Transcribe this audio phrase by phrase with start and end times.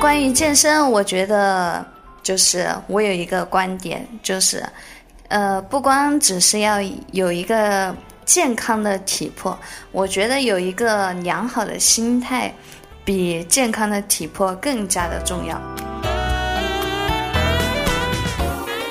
[0.00, 1.84] 关于健身，我觉得
[2.22, 4.64] 就是我有一个观点，就是，
[5.26, 6.80] 呃，不光只是要
[7.10, 7.92] 有一个
[8.24, 9.58] 健康的体魄，
[9.90, 12.54] 我觉得有一个良好的心态，
[13.04, 15.60] 比健康的体魄更加的重要。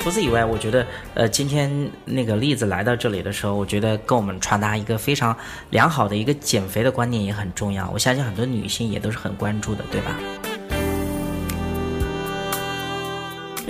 [0.02, 5.34] 除此以外，我觉得，呃，今天那个例子来到这里的时候，我觉得跟我们传达一个非常
[5.70, 7.88] 良好的一个减肥的观念也很重要。
[7.94, 10.14] 我相信很多女性也都是很关注的，对吧？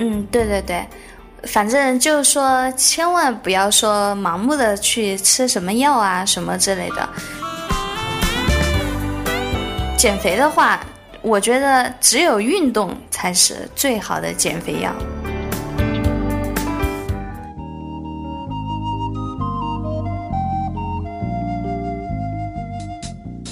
[0.00, 0.86] 嗯，对对对，
[1.42, 7.08] 反正就是说，千万不要说盲目的去吃什么药啊什么之类的。
[9.96, 10.78] 减肥的话，
[11.20, 14.94] 我觉得只有运动才是最好的减肥药。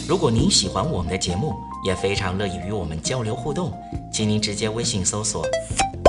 [0.09, 3.73] 如果您喜欢我们的节目，也非常乐意与我们交流互动，
[4.13, 5.45] 请您直接微信搜索。